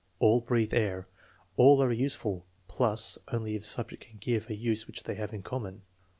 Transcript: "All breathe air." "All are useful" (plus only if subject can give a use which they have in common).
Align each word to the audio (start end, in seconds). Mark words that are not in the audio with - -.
"All 0.17 0.41
breathe 0.41 0.73
air." 0.73 1.07
"All 1.57 1.79
are 1.83 1.91
useful" 1.91 2.47
(plus 2.67 3.19
only 3.31 3.55
if 3.55 3.63
subject 3.63 4.07
can 4.07 4.17
give 4.17 4.49
a 4.49 4.55
use 4.55 4.87
which 4.87 5.03
they 5.03 5.13
have 5.13 5.31
in 5.31 5.43
common). 5.43 5.83